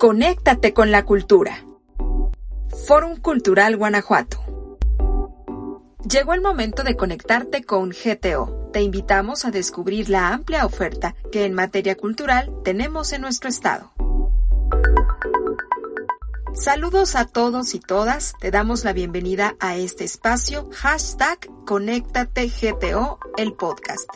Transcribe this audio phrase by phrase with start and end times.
[0.00, 1.62] Conéctate con la cultura.
[2.86, 4.42] Fórum Cultural Guanajuato.
[6.08, 8.70] Llegó el momento de conectarte con GTO.
[8.72, 13.92] Te invitamos a descubrir la amplia oferta que en materia cultural tenemos en nuestro estado.
[16.54, 23.52] Saludos a todos y todas, te damos la bienvenida a este espacio hashtag ConéctateGTO, el
[23.52, 24.08] podcast.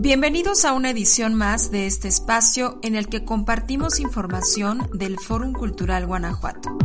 [0.00, 5.52] Bienvenidos a una edición más de este espacio en el que compartimos información del Fórum
[5.52, 6.78] Cultural Guanajuato.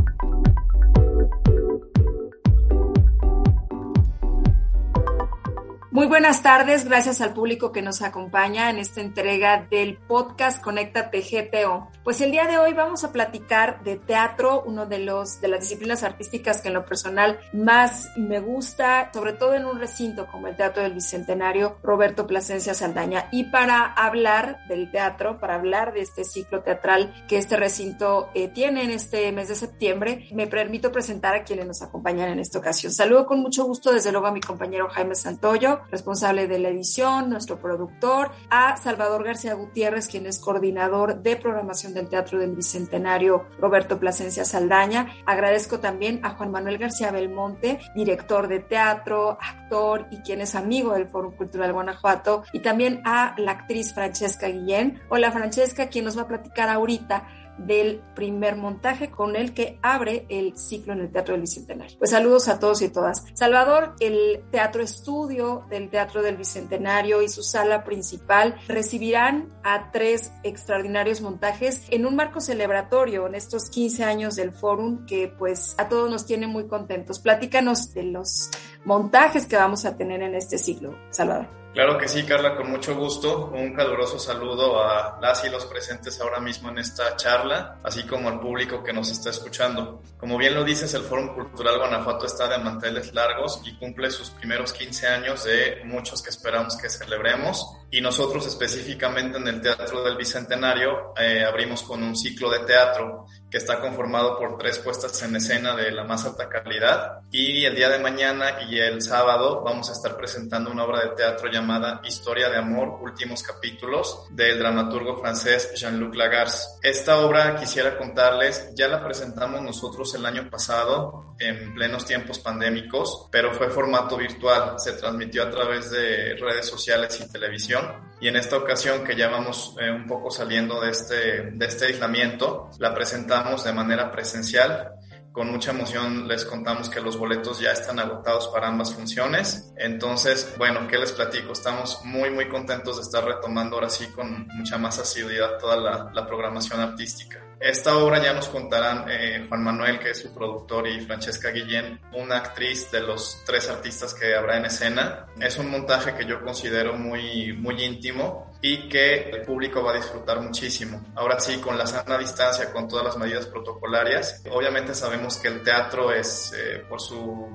[5.94, 11.22] Muy buenas tardes, gracias al público que nos acompaña en esta entrega del podcast Conéctate
[11.22, 11.88] GTO.
[12.04, 15.60] Pues el día de hoy vamos a platicar de teatro, uno de los de las
[15.60, 20.48] disciplinas artísticas que en lo personal más me gusta, sobre todo en un recinto como
[20.48, 23.28] el Teatro del Bicentenario Roberto Plasencia Saldaña.
[23.32, 28.48] Y para hablar del teatro, para hablar de este ciclo teatral que este recinto eh,
[28.48, 32.58] tiene en este mes de septiembre, me permito presentar a quienes nos acompañan en esta
[32.58, 32.92] ocasión.
[32.92, 37.30] Saludo con mucho gusto desde luego a mi compañero Jaime Santoyo responsable de la edición,
[37.30, 43.46] nuestro productor, a Salvador García Gutiérrez, quien es coordinador de programación del Teatro del Bicentenario
[43.60, 45.08] Roberto Plasencia Saldaña.
[45.26, 50.94] Agradezco también a Juan Manuel García Belmonte, director de teatro, actor y quien es amigo
[50.94, 55.02] del Foro Cultural Guanajuato, y también a la actriz Francesca Guillén.
[55.10, 60.26] Hola Francesca, quien nos va a platicar ahorita del primer montaje con el que abre
[60.30, 61.98] el ciclo en el Teatro del Bicentenario.
[61.98, 63.24] Pues saludos a todos y todas.
[63.34, 70.32] Salvador, el Teatro Estudio del Teatro del Bicentenario y su sala principal recibirán a tres
[70.44, 75.90] extraordinarios montajes en un marco celebratorio en estos 15 años del Fórum que pues a
[75.90, 77.20] todos nos tiene muy contentos.
[77.20, 78.50] Platícanos de los
[78.86, 81.63] montajes que vamos a tener en este ciclo, Salvador.
[81.74, 83.48] Claro que sí, Carla, con mucho gusto.
[83.48, 88.30] Un caluroso saludo a las y los presentes ahora mismo en esta charla, así como
[88.30, 90.04] al público que nos está escuchando.
[90.20, 94.30] Como bien lo dices, el Fórum Cultural Guanajuato está de manteles largos y cumple sus
[94.30, 97.66] primeros 15 años de muchos que esperamos que celebremos.
[97.94, 103.28] Y nosotros específicamente en el Teatro del Bicentenario eh, abrimos con un ciclo de teatro
[103.52, 107.20] que está conformado por tres puestas en escena de la más alta calidad.
[107.30, 111.16] Y el día de mañana y el sábado vamos a estar presentando una obra de
[111.16, 116.80] teatro llamada Historia de Amor, últimos capítulos, del dramaturgo francés Jean-Luc Lagarce.
[116.82, 123.28] Esta obra quisiera contarles, ya la presentamos nosotros el año pasado en plenos tiempos pandémicos,
[123.32, 127.83] pero fue formato virtual, se transmitió a través de redes sociales y televisión
[128.24, 131.88] y en esta ocasión que ya vamos eh, un poco saliendo de este, de este
[131.88, 134.94] aislamiento, la presentamos de manera presencial.
[135.34, 139.74] Con mucha emoción les contamos que los boletos ya están agotados para ambas funciones.
[139.76, 141.52] Entonces, bueno, ¿qué les platico?
[141.52, 146.12] Estamos muy, muy contentos de estar retomando ahora sí con mucha más asiduidad toda la,
[146.14, 147.43] la programación artística.
[147.64, 151.98] Esta obra ya nos contarán eh, Juan Manuel, que es su productor, y Francesca Guillén,
[152.12, 155.28] una actriz de los tres artistas que habrá en escena.
[155.40, 159.96] Es un montaje que yo considero muy, muy íntimo y que el público va a
[159.96, 161.06] disfrutar muchísimo.
[161.16, 164.44] Ahora sí, con la sana distancia, con todas las medidas protocolarias.
[164.52, 167.50] Obviamente sabemos que el teatro es, eh, por su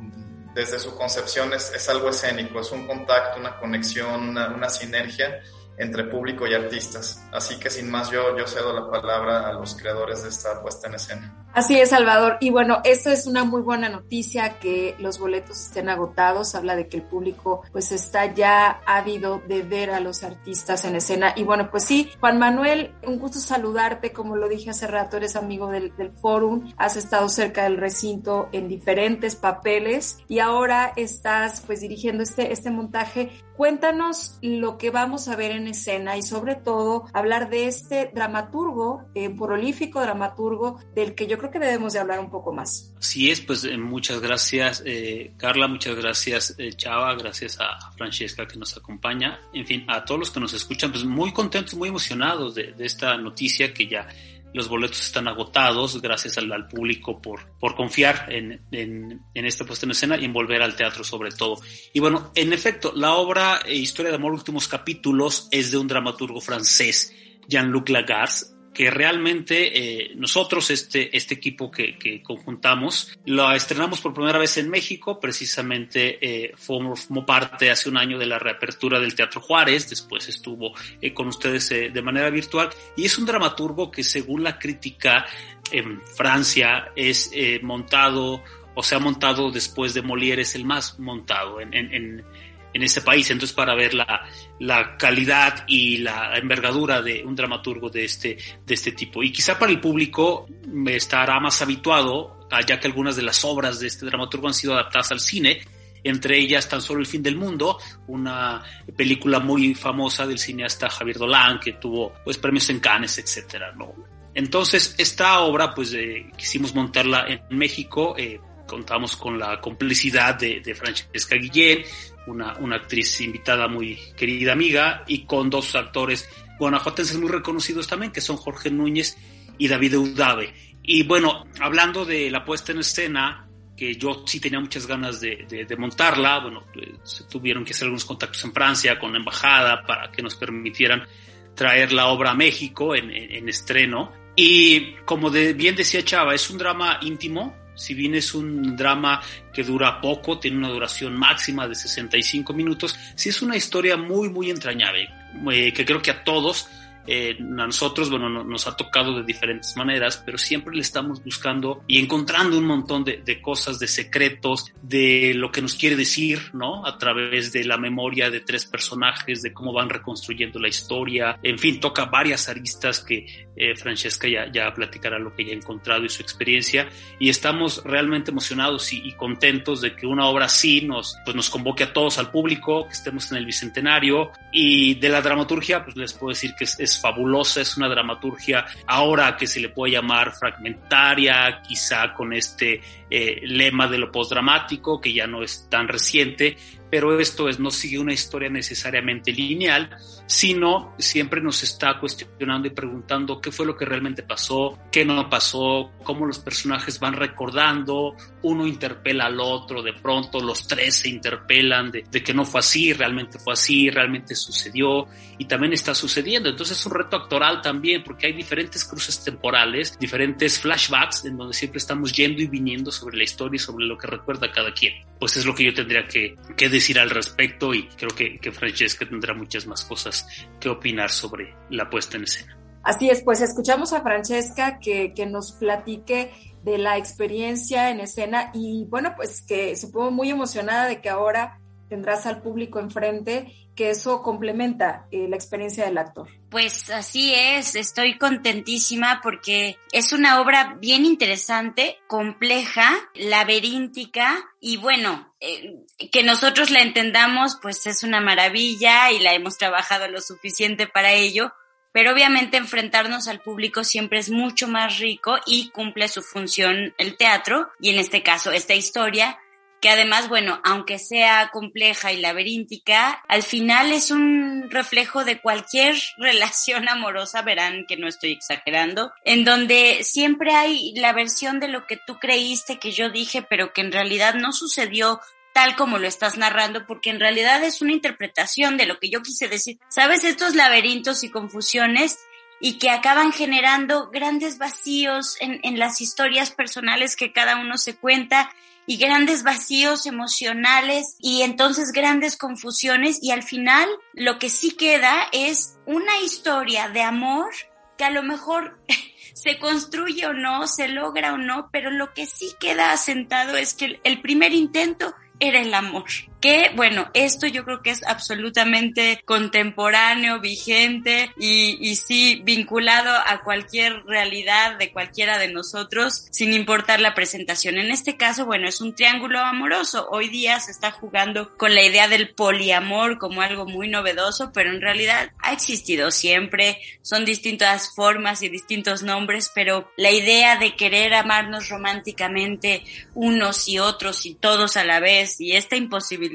[0.55, 5.41] desde su concepción es, es, algo escénico, es un contacto, una conexión, una, una sinergia
[5.79, 7.25] entre público y artistas.
[7.33, 10.89] Así que sin más yo, yo cedo la palabra a los creadores de esta puesta
[10.89, 11.45] en escena.
[11.55, 12.37] Así es, Salvador.
[12.41, 16.55] Y bueno, esto es una muy buena noticia que los boletos estén agotados.
[16.55, 20.97] Habla de que el público pues está ya ávido de ver a los artistas en
[20.97, 21.33] escena.
[21.37, 24.13] Y bueno, pues sí, Juan Manuel, un gusto saludarte.
[24.13, 28.49] Como lo dije hace rato, eres amigo del, del Fórum, has estado cerca del recinto
[28.53, 33.31] en diferentes papeles y ahora estás pues dirigiendo este, este montaje.
[33.59, 39.11] Cuéntanos lo que vamos a ver en escena y sobre todo hablar de este dramaturgo,
[39.17, 42.95] eh, prolífico dramaturgo del que yo creo que debemos de hablar un poco más.
[42.97, 48.47] Así es, pues eh, muchas gracias eh, Carla, muchas gracias eh, Chava, gracias a Francesca
[48.47, 51.89] que nos acompaña, en fin, a todos los que nos escuchan, pues muy contentos, muy
[51.89, 54.07] emocionados de, de esta noticia que ya
[54.55, 59.87] los boletos están agotados, gracias al, público por, por confiar en, en, en, esta puesta
[59.87, 61.61] en escena y en volver al teatro sobre todo.
[61.93, 66.41] Y bueno, en efecto, la obra Historia de Amor, últimos capítulos es de un dramaturgo
[66.41, 67.15] francés,
[67.49, 74.15] Jean-Luc Lagarce, que realmente eh, nosotros, este, este equipo que, que, conjuntamos, lo estrenamos por
[74.15, 76.95] primera vez en México, precisamente eh, formó,
[77.27, 81.71] parte hace un año de la reapertura del Teatro Juárez, después estuvo eh, con ustedes
[81.71, 85.27] de manera virtual, y es un dramaturgo que según la crítica
[85.73, 87.33] en Francia es
[87.63, 88.45] montado
[88.77, 92.25] o se ha montado después de Molière, es el más montado en, en, en
[92.73, 93.31] en ese país.
[93.31, 94.29] Entonces, para ver la,
[94.61, 99.23] la calidad y la envergadura de un dramaturgo de este, de este tipo.
[99.23, 100.47] Y quizá para el público
[100.87, 105.13] estará más habituado, ya que algunas de las obras de este dramaturgo han sido adaptadas
[105.13, 105.61] al cine,
[106.05, 108.63] entre ellas Tan solo el fin del mundo, una
[108.97, 113.95] película muy famosa del cineasta Javier Dolan que tuvo pues premios en Cannes, etcétera, ¿no?
[114.35, 120.61] Entonces, esta obra, pues eh, quisimos montarla en México, eh, contamos con la complicidad de,
[120.61, 121.83] de Francesca Guillén,
[122.31, 126.29] una, una, actriz invitada muy querida amiga, y con dos actores
[126.59, 129.17] guanajuatenses muy reconocidos también, que son Jorge Núñez
[129.59, 130.53] y David Eudave.
[130.83, 133.47] Y bueno, hablando de la puesta en escena,
[133.77, 137.85] que yo sí tenía muchas ganas de, de, montarla, bueno, eh, se tuvieron que hacer
[137.85, 141.07] algunos contactos en Francia con la embajada para que nos permitieran
[141.55, 144.13] traer la obra a México en, en, en estreno.
[144.35, 149.23] Y como de, bien decía Chava, es un drama íntimo, si bien es un drama
[149.53, 154.29] que dura poco, tiene una duración máxima de 65 minutos, sí es una historia muy,
[154.29, 155.09] muy entrañable,
[155.53, 156.69] eh, que creo que a todos
[157.07, 161.83] eh, a nosotros, bueno, nos ha tocado de diferentes maneras, pero siempre le estamos buscando
[161.87, 166.51] y encontrando un montón de, de, cosas, de secretos, de lo que nos quiere decir,
[166.53, 166.87] ¿no?
[166.87, 171.39] A través de la memoria de tres personajes, de cómo van reconstruyendo la historia.
[171.43, 175.57] En fin, toca varias aristas que eh, Francesca ya, ya platicará lo que ya ha
[175.57, 176.89] encontrado y su experiencia.
[177.19, 181.51] Y estamos realmente emocionados y, y, contentos de que una obra así nos, pues nos
[181.51, 184.31] convoque a todos, al público, que estemos en el Bicentenario.
[184.53, 188.67] Y de la dramaturgia, pues les puedo decir que es, es fabulosa, es una dramaturgia
[188.87, 195.01] ahora que se le puede llamar fragmentaria, quizá con este eh, lema de lo postdramático,
[195.01, 196.57] que ya no es tan reciente,
[196.91, 199.91] pero esto es, no sigue una historia necesariamente lineal,
[200.27, 205.29] sino siempre nos está cuestionando y preguntando qué fue lo que realmente pasó, qué no
[205.29, 211.09] pasó, cómo los personajes van recordando, uno interpela al otro, de pronto los tres se
[211.09, 215.09] interpelan de, de que no fue así, realmente fue así, realmente sucedió
[215.39, 216.49] y también está sucediendo.
[216.49, 221.55] Entonces es un reto actoral también porque hay diferentes cruces temporales, diferentes flashbacks en donde
[221.55, 224.95] siempre estamos yendo y viniendo sobre la historia y sobre lo que recuerda cada quien.
[225.19, 228.53] Pues es lo que yo tendría que, que decir al respecto y creo que, que
[228.53, 230.27] Francesca tendrá muchas más cosas
[230.61, 232.59] que opinar sobre la puesta en escena.
[232.83, 238.51] Así es, pues escuchamos a Francesca que, que nos platique de la experiencia en escena
[238.55, 243.91] y bueno, pues que supongo muy emocionada de que ahora tendrás al público enfrente, que
[243.91, 246.29] eso complementa eh, la experiencia del actor.
[246.51, 255.33] Pues así es, estoy contentísima porque es una obra bien interesante, compleja, laberíntica y bueno,
[255.41, 255.77] eh,
[256.11, 261.13] que nosotros la entendamos pues es una maravilla y la hemos trabajado lo suficiente para
[261.13, 261.53] ello,
[261.93, 267.17] pero obviamente enfrentarnos al público siempre es mucho más rico y cumple su función el
[267.17, 269.39] teatro y en este caso esta historia
[269.81, 275.97] que además, bueno, aunque sea compleja y laberíntica, al final es un reflejo de cualquier
[276.19, 281.87] relación amorosa, verán que no estoy exagerando, en donde siempre hay la versión de lo
[281.87, 285.21] que tú creíste que yo dije, pero que en realidad no sucedió
[285.53, 289.23] tal como lo estás narrando, porque en realidad es una interpretación de lo que yo
[289.23, 289.79] quise decir.
[289.89, 290.25] ¿Sabes?
[290.25, 292.19] Estos laberintos y confusiones
[292.61, 297.97] y que acaban generando grandes vacíos en, en las historias personales que cada uno se
[297.97, 298.51] cuenta
[298.89, 305.29] y grandes vacíos emocionales y entonces grandes confusiones y al final lo que sí queda
[305.31, 307.51] es una historia de amor
[307.99, 308.81] que a lo mejor
[309.35, 313.75] se construye o no, se logra o no, pero lo que sí queda asentado es
[313.75, 316.09] que el primer intento era el amor.
[316.41, 323.43] Que bueno, esto yo creo que es absolutamente contemporáneo, vigente y, y sí vinculado a
[323.43, 327.77] cualquier realidad de cualquiera de nosotros sin importar la presentación.
[327.77, 330.09] En este caso, bueno, es un triángulo amoroso.
[330.13, 334.71] Hoy día se está jugando con la idea del poliamor como algo muy novedoso, pero
[334.71, 336.79] en realidad ha existido siempre.
[337.03, 343.81] Son distintas formas y distintos nombres, pero la idea de querer amarnos románticamente unos y
[343.81, 346.28] otros y todos a la vez y esta imposibilidad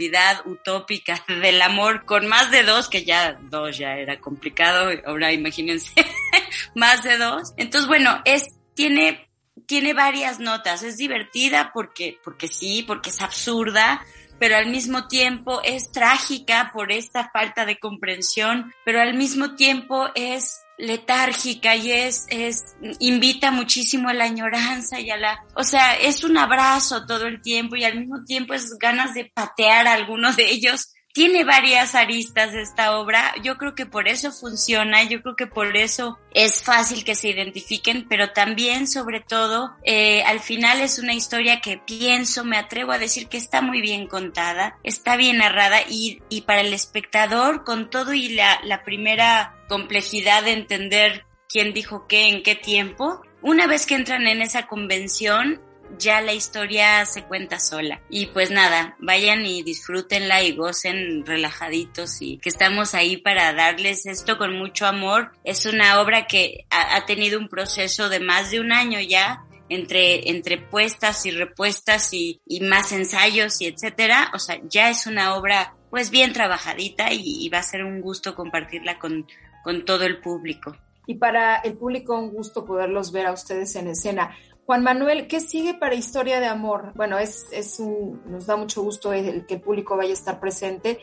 [0.46, 5.94] utópica del amor con más de dos, que ya dos ya era complicado, ahora imagínense
[6.76, 7.54] más de dos.
[7.58, 9.30] Entonces, bueno, es, tiene,
[9.66, 14.06] tiene varias notas, es divertida porque, porque sí, porque es absurda,
[14.40, 20.10] pero al mismo tiempo es trágica por esta falta de comprensión, pero al mismo tiempo
[20.16, 25.96] es letárgica y es, es, invita muchísimo a la añoranza y a la, o sea,
[25.96, 29.94] es un abrazo todo el tiempo y al mismo tiempo es ganas de patear a
[29.94, 33.34] alguno de ellos tiene varias aristas esta obra.
[33.44, 37.30] Yo creo que por eso funciona, yo creo que por eso es fácil que se
[37.30, 42.92] identifiquen, pero también, sobre todo, eh, al final es una historia que pienso, me atrevo
[42.92, 47.64] a decir que está muy bien contada, está bien narrada y, y para el espectador,
[47.64, 53.24] con todo y la, la primera complejidad de entender quién dijo qué, en qué tiempo,
[53.42, 55.60] una vez que entran en esa convención,
[55.98, 58.00] ya la historia se cuenta sola.
[58.08, 64.06] Y pues nada, vayan y disfrútenla y gocen relajaditos y que estamos ahí para darles
[64.06, 65.32] esto con mucho amor.
[65.44, 69.44] Es una obra que ha, tenido un proceso de más de un año ya.
[69.70, 74.30] Entre, entre puestas y repuestas y, y más ensayos y etcétera.
[74.36, 78.34] O sea, ya es una obra pues bien trabajadita y, va a ser un gusto
[78.34, 79.28] compartirla con,
[79.64, 80.76] con todo el público.
[81.06, 84.36] Y para el público un gusto poderlos ver a ustedes en escena.
[84.66, 86.94] Juan Manuel, ¿qué sigue para Historia de Amor?
[86.96, 90.40] Bueno, es, es un, nos da mucho gusto el, que el público vaya a estar
[90.40, 91.00] presente.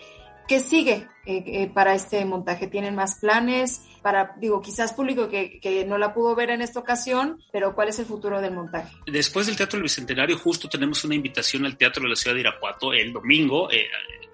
[0.48, 2.66] ¿Qué sigue eh, eh, para este montaje?
[2.66, 3.82] ¿Tienen más planes?
[4.02, 7.88] Para, digo, quizás público que, que, no la pudo ver en esta ocasión, pero ¿cuál
[7.88, 8.96] es el futuro del montaje?
[9.06, 12.40] Después del Teatro del Bicentenario, justo tenemos una invitación al Teatro de la Ciudad de
[12.40, 13.70] Irapuato el domingo.
[13.70, 13.86] Eh,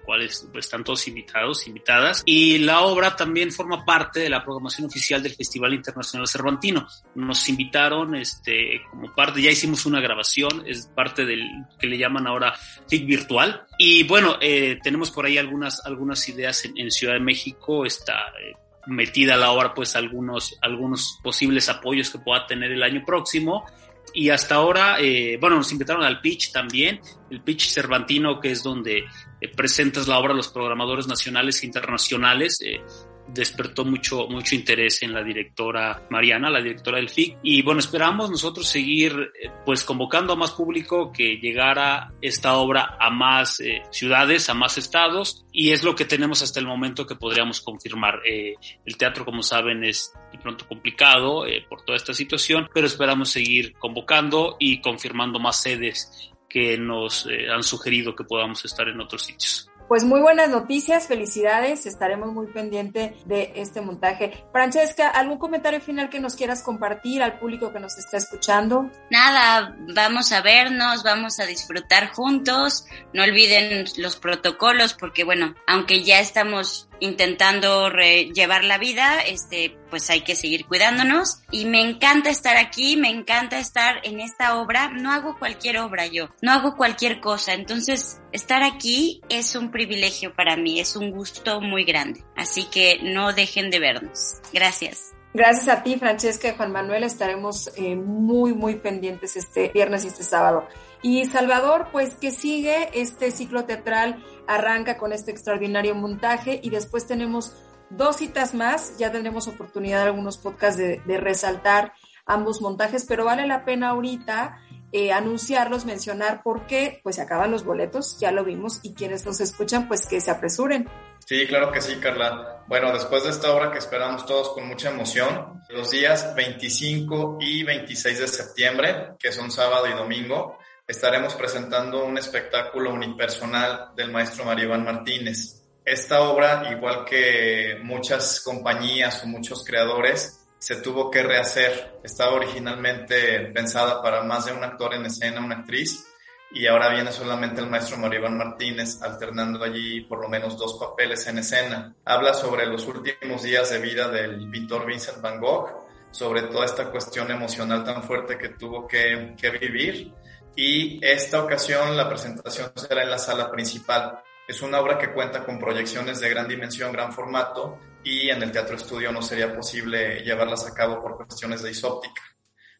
[0.07, 2.23] cuales pues, están todos invitados, invitadas.
[2.25, 6.87] Y la obra también forma parte de la programación oficial del Festival Internacional Cervantino.
[7.13, 11.43] Nos invitaron este, como parte, ya hicimos una grabación, es parte del
[11.77, 12.53] que le llaman ahora
[12.87, 13.67] FIC Virtual.
[13.77, 18.33] Y bueno, eh, tenemos por ahí algunas, algunas ideas en, Ciudad de México, está...
[18.41, 18.53] Eh,
[18.89, 23.65] metida la obra pues algunos, algunos posibles apoyos que pueda tener el año próximo
[24.13, 28.63] y hasta ahora, eh, bueno, nos invitaron al pitch también, el pitch cervantino, que es
[28.63, 32.59] donde eh, presentas la obra a los programadores nacionales e internacionales.
[32.61, 32.81] Eh,
[33.27, 37.37] despertó mucho, mucho interés en la directora Mariana, la directora del FIC.
[37.43, 42.97] Y bueno, esperamos nosotros seguir eh, pues convocando a más público que llegara esta obra
[42.99, 45.45] a más eh, ciudades, a más estados.
[45.51, 48.21] Y es lo que tenemos hasta el momento que podríamos confirmar.
[48.25, 48.55] Eh,
[48.85, 53.73] el teatro, como saben, es de pronto complicado por toda esta situación, pero esperamos seguir
[53.73, 59.69] convocando y confirmando más sedes que nos han sugerido que podamos estar en otros sitios.
[59.87, 64.43] Pues muy buenas noticias, felicidades, estaremos muy pendiente de este montaje.
[64.51, 68.91] Francesca, ¿algún comentario final que nos quieras compartir al público que nos está escuchando?
[69.09, 76.03] Nada, vamos a vernos, vamos a disfrutar juntos, no olviden los protocolos porque bueno, aunque
[76.03, 81.41] ya estamos intentando llevar la vida, este, pues hay que seguir cuidándonos.
[81.51, 84.89] Y me encanta estar aquí, me encanta estar en esta obra.
[84.89, 87.53] No hago cualquier obra yo, no hago cualquier cosa.
[87.53, 92.23] Entonces, estar aquí es un privilegio para mí, es un gusto muy grande.
[92.35, 94.35] Así que no dejen de vernos.
[94.53, 95.13] Gracias.
[95.33, 97.03] Gracias a ti, Francesca y Juan Manuel.
[97.03, 100.67] Estaremos eh, muy, muy pendientes este viernes y este sábado.
[101.03, 107.05] Y Salvador, pues que sigue este ciclo teatral, arranca con este extraordinario montaje y después
[107.05, 107.53] tenemos
[107.89, 111.93] dos citas más, ya tendremos oportunidad en algunos podcasts de, resaltar
[112.25, 114.59] ambos montajes, pero vale la pena ahorita
[114.91, 119.25] eh, anunciarlos, mencionar por qué, pues se acaban los boletos, ya lo vimos, y quienes
[119.25, 120.89] nos escuchan, pues que se apresuren.
[121.25, 122.63] Sí, claro que sí, Carla.
[122.67, 127.63] Bueno, después de esta hora que esperamos todos con mucha emoción, los días 25 y
[127.63, 130.57] 26 de septiembre, que son sábado y domingo,
[130.87, 135.61] estaremos presentando un espectáculo unipersonal del maestro Mario Iván Martínez.
[135.83, 141.99] Esta obra, igual que muchas compañías o muchos creadores, se tuvo que rehacer.
[142.03, 146.07] Estaba originalmente pensada para más de un actor en escena, una actriz,
[146.51, 150.77] y ahora viene solamente el maestro Mario Iván Martínez, alternando allí por lo menos dos
[150.79, 151.95] papeles en escena.
[152.05, 156.89] Habla sobre los últimos días de vida del pintor Vincent Van Gogh, sobre toda esta
[156.89, 160.13] cuestión emocional tan fuerte que tuvo que, que vivir
[160.57, 164.19] y esta ocasión la presentación será en la sala principal.
[164.47, 168.51] Es una obra que cuenta con proyecciones de gran dimensión, gran formato y en el
[168.51, 172.23] Teatro Estudio no sería posible llevarlas a cabo por cuestiones de isóptica.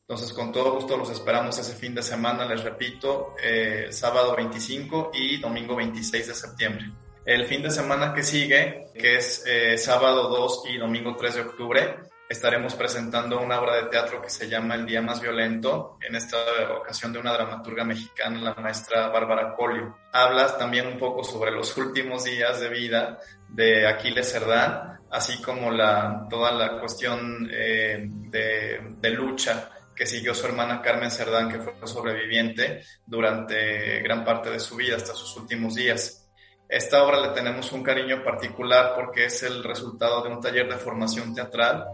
[0.02, 5.12] Entonces, con todo gusto los esperamos ese fin de semana, les repito, eh, sábado 25
[5.14, 6.86] y domingo 26 de septiembre.
[7.26, 11.42] El fin de semana que sigue, que es eh, sábado 2 y domingo 3 de
[11.42, 11.96] octubre,
[12.30, 16.38] estaremos presentando una obra de teatro que se llama El Día Más Violento, en esta
[16.78, 19.98] ocasión de una dramaturga mexicana, la maestra Bárbara Colio.
[20.12, 25.72] Hablas también un poco sobre los últimos días de vida de Aquiles Cerdán, así como
[25.72, 31.60] la, toda la cuestión eh, de, de lucha que siguió su hermana Carmen Cerdán, que
[31.60, 36.28] fue sobreviviente durante gran parte de su vida, hasta sus últimos días.
[36.70, 40.76] Esta obra le tenemos un cariño particular porque es el resultado de un taller de
[40.76, 41.86] formación teatral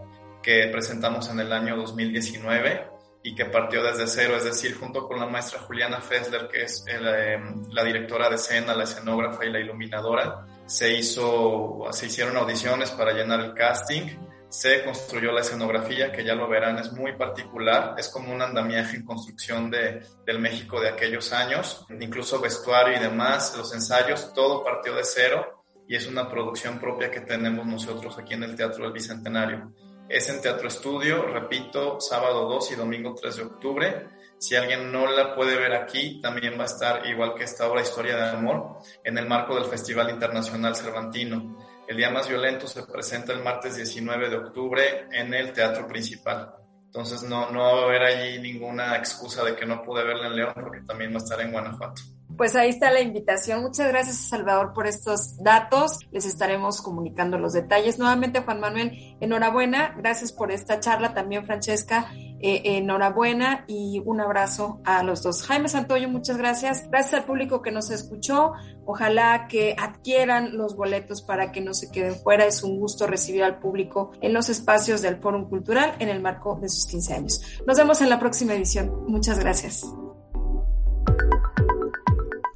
[0.44, 2.90] que presentamos en el año 2019
[3.22, 6.84] y que partió desde cero, es decir, junto con la maestra Juliana Fessler, que es
[6.86, 12.90] eh, la directora de escena, la escenógrafa y la iluminadora, se hizo, se hicieron audiciones
[12.90, 14.10] para llenar el casting,
[14.50, 18.98] se construyó la escenografía, que ya lo verán, es muy particular, es como un andamiaje
[18.98, 24.62] en construcción de, del México de aquellos años, incluso vestuario y demás, los ensayos, todo
[24.62, 28.84] partió de cero y es una producción propia que tenemos nosotros aquí en el Teatro
[28.84, 29.72] del Bicentenario.
[30.08, 34.08] Es en Teatro Estudio, repito, sábado 2 y domingo 3 de octubre.
[34.38, 37.80] Si alguien no la puede ver aquí, también va a estar, igual que esta obra
[37.80, 41.56] Historia de Amor, en el marco del Festival Internacional Cervantino.
[41.88, 46.54] El Día Más Violento se presenta el martes 19 de octubre en el Teatro Principal.
[46.84, 50.36] Entonces no, no va a haber allí ninguna excusa de que no pude verla en
[50.36, 52.02] León porque también va a estar en Guanajuato.
[52.36, 53.62] Pues ahí está la invitación.
[53.62, 55.98] Muchas gracias, Salvador, por estos datos.
[56.10, 57.98] Les estaremos comunicando los detalles.
[57.98, 59.94] Nuevamente, Juan Manuel, enhorabuena.
[59.96, 61.14] Gracias por esta charla.
[61.14, 62.10] También, Francesca,
[62.40, 65.44] eh, enhorabuena y un abrazo a los dos.
[65.44, 66.88] Jaime Santoyo, muchas gracias.
[66.90, 68.52] Gracias al público que nos escuchó.
[68.84, 72.46] Ojalá que adquieran los boletos para que no se queden fuera.
[72.46, 76.58] Es un gusto recibir al público en los espacios del Fórum Cultural en el marco
[76.60, 77.40] de sus 15 años.
[77.66, 79.04] Nos vemos en la próxima edición.
[79.06, 79.86] Muchas gracias.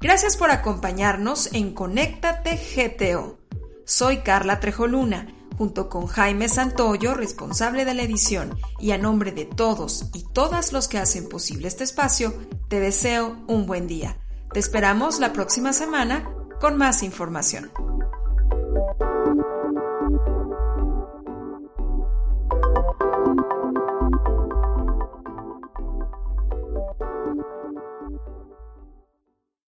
[0.01, 3.39] Gracias por acompañarnos en Conéctate GTO.
[3.85, 5.27] Soy Carla Trejoluna,
[5.57, 10.73] junto con Jaime Santoyo, responsable de la edición, y a nombre de todos y todas
[10.73, 12.33] los que hacen posible este espacio,
[12.69, 14.17] te deseo un buen día.
[14.53, 17.73] Te esperamos la próxima semana con más información.